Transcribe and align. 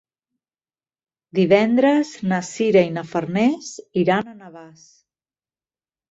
Divendres 1.39 2.13
na 2.31 2.39
Sira 2.47 2.81
i 2.87 2.93
na 2.95 3.03
Farners 3.09 3.69
iran 4.05 4.31
a 4.31 4.33
Navàs. 4.39 4.87